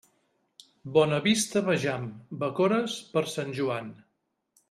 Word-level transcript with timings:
Bona 0.95 1.19
vista 1.25 1.61
vejam, 1.67 2.09
bacores 2.45 2.97
per 3.13 3.25
Sant 3.35 3.55
Joan. 3.61 3.93